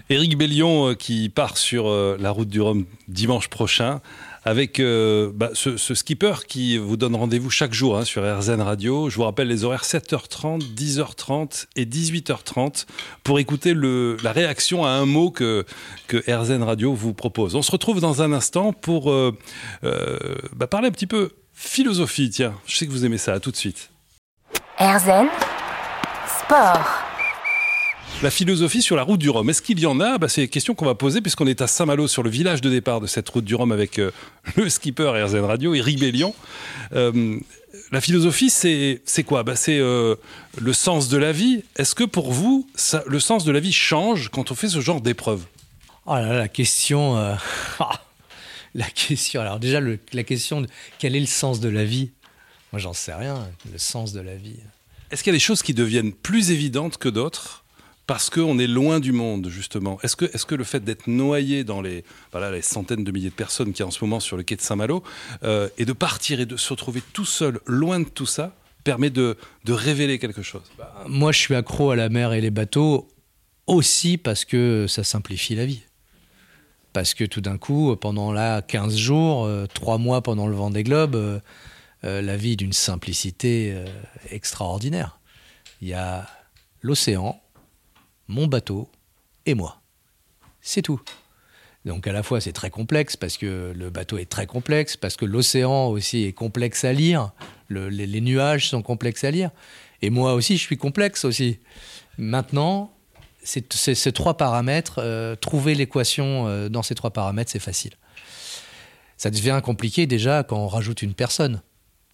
Éric 0.09 0.37
Bellion 0.37 0.89
euh, 0.89 0.93
qui 0.93 1.29
part 1.29 1.57
sur 1.57 1.87
euh, 1.87 2.17
la 2.19 2.31
route 2.31 2.49
du 2.49 2.59
Rhum 2.59 2.85
dimanche 3.07 3.47
prochain 3.47 4.01
avec 4.43 4.79
euh, 4.79 5.31
bah, 5.33 5.51
ce, 5.53 5.77
skipper 5.77 6.45
qui 6.47 6.77
vous 6.77 6.97
donne 6.97 7.15
rendez-vous 7.15 7.49
chaque 7.49 7.73
jour 7.73 7.97
hein, 7.97 8.05
sur 8.05 8.23
RZN 8.23 8.61
Radio. 8.61 9.09
Je 9.09 9.15
vous 9.15 9.23
rappelle 9.23 9.47
les 9.47 9.63
horaires 9.63 9.83
7h30, 9.83 10.61
10h30 10.75 11.67
et 11.75 11.85
18h30 11.85 12.85
pour 13.23 13.39
écouter 13.39 13.73
la 13.75 14.31
réaction 14.31 14.85
à 14.85 14.89
un 14.89 15.05
mot 15.05 15.31
que, 15.31 15.65
que 16.07 16.17
RZN 16.17 16.63
Radio 16.63 16.93
vous 16.93 17.13
propose. 17.13 17.55
On 17.55 17.61
se 17.61 17.71
retrouve 17.71 18.01
dans 18.01 18.21
un 18.21 18.33
instant 18.33 18.73
pour 18.73 19.11
euh, 19.11 19.37
euh, 19.83 20.17
bah, 20.55 20.67
parler 20.67 20.87
un 20.87 20.91
petit 20.91 21.07
peu 21.07 21.31
philosophie. 21.53 22.29
Tiens, 22.29 22.53
je 22.65 22.75
sais 22.77 22.87
que 22.87 22.91
vous 22.91 23.05
aimez 23.05 23.17
ça. 23.17 23.33
À 23.33 23.39
tout 23.39 23.51
de 23.51 23.57
suite. 23.57 23.91
RZN 24.79 25.27
Sport. 26.39 27.10
La 28.23 28.29
philosophie 28.29 28.83
sur 28.83 28.95
la 28.95 29.01
route 29.01 29.19
du 29.19 29.31
Rhum, 29.31 29.49
est-ce 29.49 29.63
qu'il 29.63 29.79
y 29.79 29.87
en 29.87 29.99
a? 29.99 30.19
Bah, 30.19 30.29
C'est 30.29 30.43
une 30.43 30.47
question 30.47 30.75
qu'on 30.75 30.85
va 30.85 30.93
poser 30.93 31.21
puisqu'on 31.21 31.47
est 31.47 31.59
à 31.61 31.65
Saint-Malo 31.67 32.07
sur 32.07 32.21
le 32.21 32.29
village 32.29 32.61
de 32.61 32.69
départ 32.69 33.01
de 33.01 33.07
cette 33.07 33.27
route 33.29 33.43
du 33.43 33.55
Rhum 33.55 33.71
avec 33.71 33.97
euh, 33.97 34.11
le 34.55 34.69
skipper 34.69 35.09
RZN 35.25 35.39
Radio, 35.45 35.73
Eric 35.73 35.99
Bellion. 35.99 36.35
Euh, 36.93 37.39
la 37.91 37.99
philosophie, 37.99 38.51
c'est 38.51 39.01
c'est 39.05 39.23
quoi? 39.23 39.41
Bah, 39.41 39.55
C'est 39.55 39.79
euh, 39.79 40.15
le 40.59 40.71
sens 40.73 41.09
de 41.09 41.17
la 41.17 41.31
vie. 41.31 41.63
Est-ce 41.77 41.95
que 41.95 42.03
pour 42.03 42.31
vous, 42.31 42.67
ça, 42.75 43.03
le 43.07 43.19
sens 43.19 43.43
de 43.43 43.51
la 43.51 43.59
vie 43.59 43.73
change 43.73 44.29
quand 44.29 44.51
on 44.51 44.55
fait 44.55 44.69
ce 44.69 44.81
genre 44.81 45.01
d'épreuve? 45.01 45.45
Oh 46.05 46.13
là 46.13 46.21
là, 46.27 46.37
la 46.37 46.47
question. 46.47 47.17
euh, 47.17 47.33
la 48.75 48.85
question. 48.91 49.41
Alors, 49.41 49.59
déjà, 49.59 49.79
le- 49.79 49.97
la 50.13 50.23
question 50.23 50.61
de 50.61 50.67
quel 50.99 51.15
est 51.15 51.19
le 51.19 51.25
sens 51.25 51.59
de 51.59 51.69
la 51.69 51.85
vie? 51.85 52.11
Moi, 52.71 52.79
j'en 52.79 52.93
sais 52.93 53.15
rien. 53.15 53.47
Le 53.71 53.79
sens 53.79 54.13
de 54.13 54.19
la 54.21 54.35
vie. 54.35 54.57
Est-ce 55.09 55.23
qu'il 55.23 55.31
y 55.31 55.35
a 55.35 55.37
des 55.37 55.43
choses 55.43 55.63
qui 55.63 55.73
deviennent 55.73 56.13
plus 56.13 56.51
évidentes 56.51 56.97
que 56.97 57.09
d'autres? 57.09 57.60
Parce 58.07 58.29
qu'on 58.29 58.59
est 58.59 58.67
loin 58.67 58.99
du 58.99 59.11
monde, 59.11 59.47
justement 59.49 59.99
Est-ce 60.03 60.15
que, 60.15 60.55
le 60.55 60.63
fait 60.63 60.83
d'être 60.83 61.07
noyé 61.07 61.63
dans 61.63 61.81
les, 61.81 62.03
centaines 62.61 63.03
de 63.03 63.11
milliers 63.11 63.29
de 63.29 63.35
personnes 63.35 63.71
qu'il 63.71 63.81
y 63.81 63.83
a 63.83 63.87
en 63.87 63.91
ce 63.91 64.03
moment 64.03 64.19
sur 64.19 64.37
le 64.37 64.43
quai 64.43 64.55
de 64.55 64.61
Saint-Malo, 64.61 65.03
euh, 65.43 65.69
et 65.77 65.85
de 65.85 65.93
partir 65.93 66.39
et 66.39 66.45
de 66.45 66.57
se 66.57 66.69
retrouver 66.69 67.01
tout 67.13 67.25
seul, 67.25 67.59
loin 67.65 67.99
de 67.99 68.05
tout 68.05 68.25
ça, 68.25 68.55
permet 68.83 69.09
de, 69.09 69.37
révéler 69.67 70.19
quelque 70.19 70.41
chose? 70.41 70.63
Moi, 71.07 71.31
je 71.31 71.39
suis 71.39 71.55
accro 71.55 71.91
à 71.91 71.95
la 71.95 72.09
mer 72.09 72.33
et 72.33 72.41
les 72.41 72.51
bateaux 72.51 73.07
aussi 73.67 74.17
parce 74.17 74.45
que 74.45 74.85
ça 74.87 75.03
simplifie 75.03 75.55
la 75.55 75.65
vie. 75.65 75.83
Parce 76.93 77.13
que 77.13 77.23
tout 77.23 77.39
d'un 77.39 77.57
coup, 77.57 77.95
pendant 77.95 78.33
là 78.33 78.61
15 78.61 78.97
jours, 78.97 79.49
3 79.73 79.97
mois 79.97 80.21
pendant 80.21 80.47
le 80.47 80.55
Vendée 80.55 80.83
Globe, 80.83 81.15
euh, 81.15 81.39
euh, 82.03 82.21
la 82.21 82.35
vie 82.35 82.57
d'une 82.57 82.73
simplicité 82.73 83.73
euh, 83.75 83.85
extraordinaire. 84.31 85.19
Il 85.81 85.87
y 85.87 85.93
a 85.93 86.27
l'océan, 86.81 87.40
mon 88.31 88.47
bateau 88.47 88.89
et 89.45 89.53
moi. 89.53 89.81
C'est 90.61 90.81
tout. 90.81 91.01
Donc 91.85 92.07
à 92.07 92.11
la 92.11 92.23
fois 92.23 92.39
c'est 92.39 92.53
très 92.53 92.69
complexe 92.69 93.17
parce 93.17 93.37
que 93.37 93.73
le 93.75 93.89
bateau 93.89 94.17
est 94.17 94.29
très 94.29 94.45
complexe, 94.45 94.97
parce 94.97 95.17
que 95.17 95.25
l'océan 95.25 95.87
aussi 95.87 96.23
est 96.23 96.33
complexe 96.33 96.83
à 96.83 96.93
lire, 96.93 97.31
le- 97.67 97.89
les, 97.89 98.21
nuages 98.21 98.69
sont 98.69 98.81
complexes 98.83 99.23
à 99.23 99.31
lire, 99.31 99.49
et 100.01 100.09
moi 100.09 100.33
aussi 100.33 100.57
je 100.57 100.61
suis 100.61 100.77
complexe 100.77 101.25
aussi. 101.25 101.59
Maintenant, 102.17 102.93
ces 103.43 104.11
trois 104.13 104.37
paramètres, 104.37 104.99
euh, 104.99 105.35
trouver 105.35 105.73
l'équation 105.73 106.47
euh, 106.47 106.69
dans 106.69 106.83
ces 106.83 106.93
trois 106.93 107.09
paramètres, 107.11 107.49
c'est 107.51 107.59
facile. 107.59 107.93
Ça 109.17 109.31
devient 109.31 109.59
compliqué 109.63 110.05
déjà 110.05 110.43
quand 110.43 110.57
on 110.57 110.67
rajoute 110.67 111.01
une 111.01 111.15
personne, 111.15 111.61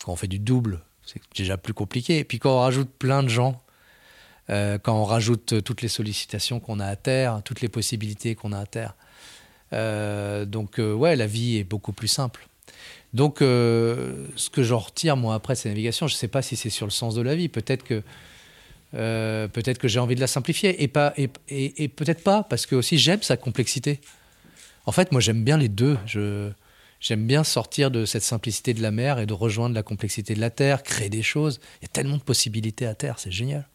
quand 0.03 0.13
on 0.13 0.15
fait 0.15 0.27
du 0.27 0.39
double, 0.39 0.81
c'est 1.05 1.21
déjà 1.35 1.57
plus 1.57 1.73
compliqué. 1.73 2.19
Et 2.19 2.23
puis 2.23 2.39
quand 2.39 2.55
on 2.55 2.59
rajoute 2.61 2.89
plein 2.89 3.21
de 3.23 3.27
gens, 3.29 3.61
euh, 4.49 4.77
quand 4.77 4.95
on 4.99 5.03
rajoute 5.03 5.63
toutes 5.63 5.81
les 5.81 5.87
sollicitations 5.87 6.59
qu'on 6.59 6.79
a 6.79 6.85
à 6.85 6.95
terre, 6.95 7.41
toutes 7.43 7.61
les 7.61 7.69
possibilités 7.69 8.35
qu'on 8.35 8.51
a 8.53 8.59
à 8.59 8.65
terre. 8.65 8.95
Euh, 9.73 10.45
donc 10.45 10.79
euh, 10.79 10.93
ouais, 10.93 11.15
la 11.15 11.27
vie 11.27 11.57
est 11.57 11.63
beaucoup 11.63 11.91
plus 11.91 12.07
simple. 12.07 12.47
Donc 13.13 13.37
ce 13.39 14.49
que 14.51 14.63
j'en 14.63 14.79
retire 14.79 15.15
moi 15.17 15.33
après 15.35 15.55
ces 15.55 15.69
navigations, 15.69 16.07
je 16.07 16.13
ne 16.13 16.17
sais 16.17 16.27
pas 16.27 16.41
si 16.41 16.55
c'est 16.55 16.69
sur 16.69 16.85
le 16.85 16.91
sens 16.91 17.15
de 17.15 17.21
la 17.21 17.35
vie. 17.35 17.47
Peut-être 17.47 17.83
que 17.83 18.03
peut-être 18.91 19.77
que 19.77 19.87
j'ai 19.87 19.99
envie 19.99 20.15
de 20.15 20.19
la 20.19 20.27
simplifier 20.27 20.83
et 20.83 20.91
et, 21.17 21.83
et- 21.83 21.87
peut-être 21.87 22.23
pas 22.23 22.43
parce 22.43 22.65
que 22.65 22.75
aussi 22.75 22.97
j'aime 22.97 23.21
sa 23.21 23.37
complexité. 23.37 24.01
En 24.85 24.91
fait, 24.91 25.11
moi 25.11 25.21
j'aime 25.21 25.43
bien 25.43 25.57
les 25.57 25.69
deux. 25.69 25.97
J'aime 26.99 27.25
bien 27.27 27.43
sortir 27.43 27.91
de 27.91 28.05
cette 28.05 28.23
simplicité 28.23 28.73
de 28.73 28.81
la 28.81 28.91
mer 28.91 29.19
et 29.19 29.25
de 29.25 29.33
rejoindre 29.33 29.75
la 29.75 29.83
complexité 29.83 30.33
de 30.33 30.41
la 30.41 30.49
terre, 30.49 30.81
créer 30.83 31.09
des 31.09 31.21
choses. 31.21 31.59
Il 31.81 31.83
y 31.83 31.85
a 31.85 31.89
tellement 31.89 32.17
de 32.17 32.23
possibilités 32.23 32.87
à 32.87 32.95
terre, 32.95 33.19
c'est 33.19 33.31
génial. 33.31 33.67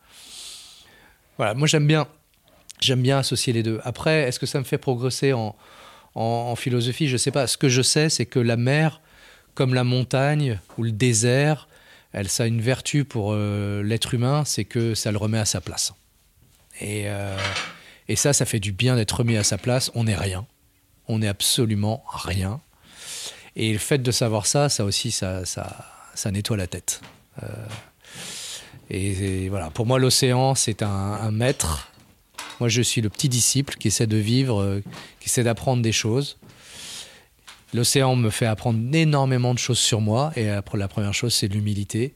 Voilà, 1.37 1.55
moi 1.55 1.67
j'aime 1.67 1.87
bien, 1.87 2.07
j'aime 2.81 3.03
bien 3.03 3.19
associer 3.19 3.53
les 3.53 3.63
deux. 3.63 3.81
Après, 3.85 4.23
est-ce 4.23 4.39
que 4.39 4.47
ça 4.47 4.59
me 4.59 4.65
fait 4.65 4.79
progresser 4.79 5.33
en, 5.33 5.57
en, 6.15 6.55
philosophie? 6.57 7.09
Je 7.09 7.17
sais 7.17 7.31
pas. 7.31 7.47
Ce 7.47 7.57
que 7.57 7.69
je 7.69 7.83
sais, 7.83 8.09
c'est 8.09 8.27
que 8.27 8.39
la 8.39 8.57
mer, 8.57 9.01
comme 9.55 9.75
la 9.75 9.85
montagne 9.85 10.59
ou 10.79 10.83
le 10.83 10.93
désert, 10.93 11.69
elle, 12.13 12.29
ça 12.29 12.45
a 12.45 12.47
une 12.47 12.61
vertu 12.61 13.05
pour 13.05 13.33
euh, 13.33 13.83
l'être 13.83 14.15
humain, 14.15 14.45
c'est 14.45 14.65
que 14.65 14.95
ça 14.95 15.11
le 15.13 15.19
remet 15.19 15.39
à 15.39 15.47
sa 15.47 15.61
place. 15.61 15.95
Et, 16.81 17.05
euh, 17.07 17.37
et 18.09 18.17
ça, 18.17 18.33
ça 18.33 18.45
fait 18.45 18.61
du 18.61 18.73
bien 18.73 18.97
d'être 18.97 19.13
remis 19.17 19.37
à 19.37 19.45
sa 19.45 19.59
place. 19.59 19.91
On 19.95 20.05
n'est 20.05 20.17
rien. 20.17 20.47
On 21.09 21.21
n'est 21.21 21.29
absolument 21.29 22.05
rien. 22.09 22.61
Et 23.57 23.73
le 23.73 23.79
fait 23.79 23.99
de 23.99 24.11
savoir 24.11 24.47
ça, 24.47 24.69
ça 24.69 24.85
aussi, 24.85 25.11
ça, 25.11 25.45
ça, 25.45 25.87
ça 26.15 26.31
nettoie 26.31 26.57
la 26.57 26.67
tête. 26.67 27.01
Euh, 27.43 27.47
et, 28.95 29.49
voilà, 29.49 29.71
pour 29.71 29.87
moi, 29.87 29.99
l'océan, 29.99 30.55
c'est 30.55 30.83
un, 30.83 31.31
maître. 31.31 31.91
Moi, 32.61 32.69
je 32.69 32.83
suis 32.83 33.01
le 33.01 33.09
petit 33.09 33.29
disciple 33.29 33.75
qui 33.77 33.89
essaie 33.89 34.07
de 34.07 34.17
vivre, 34.17 34.61
euh, 34.61 34.81
qui 35.21 35.29
essaie 35.29 35.43
d'apprendre 35.43 35.83
des 35.83 35.93
choses. 35.93 36.39
L'océan 37.75 38.17
me 38.17 38.31
fait 38.31 38.47
apprendre 38.47 38.79
énormément 38.95 39.55
de 39.55 39.59
choses 39.59 39.79
sur 39.79 40.01
moi. 40.01 40.33
Et 40.37 40.51
après, 40.51 40.79
la 40.79 40.89
première 40.89 41.15
chose, 41.15 41.33
c'est 41.35 41.49
l'humilité. 41.49 42.15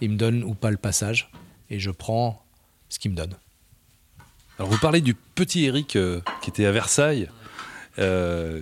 Il 0.00 0.10
me 0.10 0.16
donne 0.16 0.44
ou 0.44 0.54
pas 0.54 0.70
le 0.70 0.76
passage. 0.76 1.30
Et 1.70 1.78
je 1.78 1.90
prends 1.90 2.44
ce 2.88 2.98
qu'il 2.98 3.10
me 3.10 3.16
donne. 3.16 3.34
Alors 4.58 4.70
vous 4.70 4.78
parlez 4.78 5.00
du 5.00 5.14
petit 5.14 5.64
Eric 5.64 5.96
euh, 5.96 6.20
qui 6.42 6.50
était 6.50 6.66
à 6.66 6.72
Versailles. 6.72 7.28
Euh, 7.98 8.60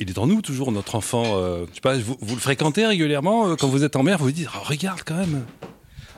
il 0.00 0.08
est 0.08 0.18
en 0.18 0.26
nous 0.26 0.40
toujours, 0.40 0.72
notre 0.72 0.94
enfant. 0.94 1.24
euh, 1.36 1.66
je 1.68 1.74
sais 1.74 1.80
pas, 1.82 1.96
vous, 1.98 2.16
le 2.34 2.40
fréquentez 2.40 2.86
régulièrement 2.86 3.48
euh, 3.48 3.56
quand 3.56 3.68
vous 3.68 3.84
êtes 3.84 3.96
en 3.96 4.02
mer, 4.02 4.18
vous 4.18 4.26
vous 4.26 4.32
dites, 4.32 4.48
Oh, 4.54 4.62
regarde 4.64 5.02
quand 5.04 5.16
même. 5.16 5.44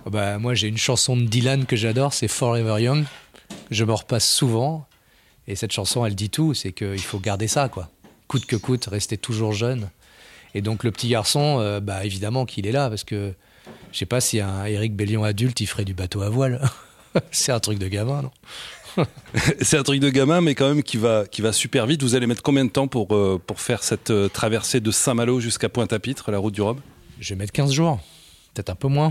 Oh 0.05 0.11
bah, 0.11 0.39
moi, 0.39 0.55
j'ai 0.55 0.69
une 0.69 0.79
chanson 0.79 1.17
de 1.17 1.23
Dylan 1.23 1.65
que 1.65 1.77
j'adore, 1.77 2.13
c'est 2.13 2.29
Forever 2.29 2.83
Young. 2.83 3.05
Je 3.71 3.85
me 3.85 3.93
repasse 3.93 4.29
souvent. 4.29 4.87
Et 5.47 5.57
cette 5.57 5.73
chanson, 5.73 6.05
elle 6.05 6.15
dit 6.15 6.31
tout 6.31 6.55
c'est 6.55 6.73
qu'il 6.73 7.01
faut 7.01 7.19
garder 7.19 7.49
ça, 7.49 7.69
quoi. 7.69 7.89
Coûte 8.29 8.47
que 8.47 8.57
coûte, 8.57 8.87
rester 8.87 9.17
toujours 9.17 9.53
jeune. 9.53 9.91
Et 10.55 10.61
donc, 10.61 10.85
le 10.85 10.91
petit 10.91 11.09
garçon, 11.09 11.59
euh, 11.61 11.81
bah, 11.81 12.05
évidemment 12.05 12.47
qu'il 12.47 12.67
est 12.67 12.73
là, 12.73 12.89
parce 12.89 13.05
que 13.05 13.33
je 13.93 13.99
sais 13.99 14.07
pas 14.07 14.21
si 14.21 14.41
un 14.41 14.65
Eric 14.65 14.95
Bellion 14.95 15.25
adulte, 15.25 15.61
il 15.61 15.67
ferait 15.67 15.85
du 15.85 15.95
bateau 15.95 16.23
à 16.23 16.29
voile. 16.29 16.61
c'est 17.31 17.53
un 17.53 17.61
truc 17.61 17.79
de 17.79 17.89
gamin, 17.89 18.23
non? 18.23 18.31
C'est 19.63 19.79
un 19.79 19.83
truc 19.83 20.01
de 20.01 20.11
gamin, 20.11 20.43
mais 20.43 20.55
quand 20.55 20.69
même 20.69 20.83
qui 20.83 20.99
va, 20.99 21.25
qui 21.27 21.41
va 21.41 21.55
super 21.55 21.87
vite. 21.87 22.03
Vous 22.03 22.15
allez 22.15 22.27
mettre 22.27 22.43
combien 22.43 22.67
de 22.67 22.71
temps 22.71 22.89
pour, 22.89 23.15
euh, 23.15 23.41
pour 23.47 23.59
faire 23.59 23.83
cette 23.83 24.11
euh, 24.11 24.29
traversée 24.29 24.81
de 24.81 24.91
Saint-Malo 24.91 25.41
jusqu'à 25.41 25.71
Pointe-à-Pitre, 25.71 26.31
la 26.31 26.37
route 26.37 26.53
du 26.53 26.61
Rhum? 26.61 26.79
Je 27.19 27.31
vais 27.31 27.37
mettre 27.39 27.53
15 27.53 27.73
jours, 27.73 28.01
peut-être 28.53 28.69
un 28.69 28.75
peu 28.75 28.89
moins. 28.89 29.11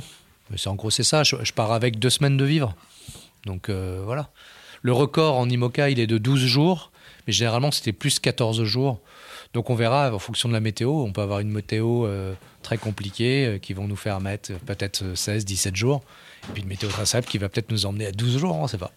C'est 0.58 0.70
en 0.70 0.76
gros, 0.76 0.90
c'est 0.90 1.04
ça. 1.04 1.24
Je, 1.24 1.36
je 1.44 1.54
pars 1.54 1.72
avec 1.72 2.00
deux 2.00 2.10
semaines 2.10 2.38
de 2.38 2.46
vivre. 2.46 2.76
Donc 3.46 3.70
euh, 3.70 4.02
voilà. 4.04 4.30
Le 4.82 4.94
record 4.94 5.38
en 5.38 5.50
IMOCA, 5.50 5.90
il 5.90 6.00
est 6.00 6.08
de 6.08 6.18
12 6.18 6.40
jours, 6.46 6.92
mais 7.28 7.34
généralement, 7.34 7.72
c'était 7.72 7.94
plus 7.94 8.20
14 8.20 8.64
jours. 8.64 9.00
Donc 9.54 9.70
on 9.70 9.76
verra 9.76 10.14
en 10.14 10.20
fonction 10.20 10.50
de 10.50 10.54
la 10.54 10.60
météo. 10.60 10.92
On 10.92 11.12
peut 11.12 11.22
avoir 11.22 11.40
une 11.40 11.52
météo 11.52 12.06
euh, 12.06 12.34
très 12.64 12.78
compliquée 12.78 13.46
euh, 13.46 13.58
qui 13.58 13.74
vont 13.74 13.88
nous 13.88 13.96
faire 13.96 14.20
mettre 14.22 14.54
peut-être 14.66 15.16
16, 15.16 15.46
17 15.46 15.76
jours. 15.76 16.02
Et 16.50 16.54
puis 16.54 16.64
une 16.64 16.70
météo 16.70 16.90
très 16.90 17.06
simple 17.06 17.28
qui 17.28 17.38
va 17.38 17.50
peut-être 17.50 17.72
nous 17.72 17.86
emmener 17.86 18.08
à 18.08 18.12
12 18.12 18.38
jours, 18.40 18.56
on 18.56 18.64
ne 18.64 18.68
sait 18.68 18.78
pas. 18.78 18.92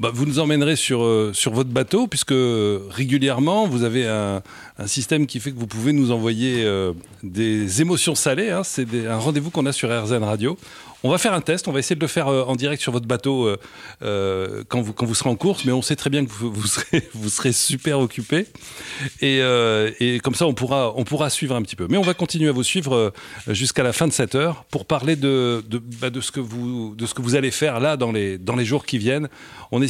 Bah, 0.00 0.10
vous 0.14 0.24
nous 0.24 0.38
emmènerez 0.38 0.76
sur, 0.76 1.02
euh, 1.02 1.32
sur 1.34 1.52
votre 1.52 1.68
bateau, 1.68 2.06
puisque 2.06 2.32
euh, 2.32 2.80
régulièrement, 2.88 3.66
vous 3.66 3.84
avez 3.84 4.06
un, 4.06 4.42
un 4.78 4.86
système 4.86 5.26
qui 5.26 5.40
fait 5.40 5.52
que 5.52 5.58
vous 5.58 5.66
pouvez 5.66 5.92
nous 5.92 6.10
envoyer 6.10 6.64
euh, 6.64 6.94
des 7.22 7.82
émotions 7.82 8.14
salées. 8.14 8.48
hein. 8.48 8.62
C'est 8.64 8.86
un 9.06 9.18
rendez-vous 9.18 9.50
qu'on 9.50 9.66
a 9.66 9.72
sur 9.72 9.90
RZN 9.90 10.24
Radio. 10.24 10.56
On 11.02 11.10
va 11.10 11.18
faire 11.18 11.34
un 11.34 11.40
test, 11.42 11.68
on 11.68 11.72
va 11.72 11.78
essayer 11.80 11.96
de 11.96 12.00
le 12.00 12.06
faire 12.06 12.28
en 12.28 12.54
direct 12.56 12.82
sur 12.82 12.92
votre 12.92 13.06
bateau 13.06 13.48
quand, 14.02 14.82
vous, 14.82 14.92
quand 14.92 15.06
vous 15.06 15.14
serez 15.14 15.30
en 15.30 15.34
course, 15.34 15.64
mais 15.64 15.72
on 15.72 15.80
sait 15.80 15.96
très 15.96 16.10
bien 16.10 16.26
que 16.26 16.30
vous, 16.30 16.52
vous, 16.52 16.66
serez, 16.66 17.08
vous 17.14 17.30
serez 17.30 17.52
super 17.52 18.00
occupé. 18.00 18.46
Et, 19.22 19.40
et 19.98 20.20
comme 20.20 20.34
ça, 20.34 20.46
on 20.46 20.52
pourra, 20.52 20.92
on 20.96 21.04
pourra 21.04 21.30
suivre 21.30 21.56
un 21.56 21.62
petit 21.62 21.74
peu. 21.74 21.86
Mais 21.88 21.96
on 21.96 22.02
va 22.02 22.12
continuer 22.12 22.50
à 22.50 22.52
vous 22.52 22.62
suivre 22.62 23.14
jusqu'à 23.48 23.82
la 23.82 23.94
fin 23.94 24.08
de 24.08 24.12
cette 24.12 24.34
heure 24.34 24.64
pour 24.70 24.84
parler 24.84 25.16
de, 25.16 25.64
de, 25.66 25.78
bah, 25.78 26.10
de, 26.10 26.20
ce, 26.20 26.32
que 26.32 26.40
vous, 26.40 26.94
de 26.94 27.06
ce 27.06 27.14
que 27.14 27.22
vous 27.22 27.34
allez 27.34 27.50
faire 27.50 27.80
là 27.80 27.96
dans 27.96 28.12
les, 28.12 28.36
dans 28.36 28.56
les 28.56 28.66
jours 28.66 28.84
qui 28.84 28.98
viennent. 28.98 29.30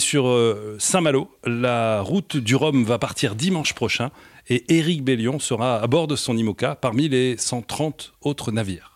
Sur 0.01 0.27
euh, 0.27 0.77
Saint-Malo. 0.81 1.31
La 1.45 2.01
route 2.01 2.37
du 2.37 2.57
Rhum 2.57 2.85
va 2.85 2.99
partir 2.99 3.37
dimanche 3.37 3.75
prochain. 3.75 4.11
et 4.49 4.65
Éric 4.77 5.05
Bellion 5.05 5.39
sera 5.39 5.81
à 5.81 5.87
bord 5.87 6.09
de 6.09 6.17
son 6.17 6.37
IMOCA 6.37 6.75
parmi 6.75 7.09
les 7.09 7.37
130 7.37 8.15
autres 8.23 8.51
navires. 8.51 8.90